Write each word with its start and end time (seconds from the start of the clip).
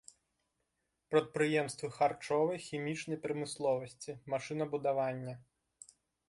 Прадпрыемствы 1.09 1.87
харчовай, 1.97 2.57
хімічнай 2.67 3.19
прамысловасці, 3.27 4.17
машынабудавання. 4.37 5.37